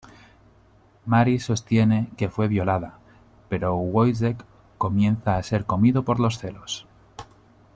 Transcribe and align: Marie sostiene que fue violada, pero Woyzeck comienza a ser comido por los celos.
Marie 1.05 1.39
sostiene 1.39 2.09
que 2.17 2.27
fue 2.27 2.47
violada, 2.47 2.97
pero 3.49 3.75
Woyzeck 3.75 4.43
comienza 4.79 5.37
a 5.37 5.43
ser 5.43 5.63
comido 5.67 6.03
por 6.03 6.19
los 6.19 6.39
celos. 6.39 6.87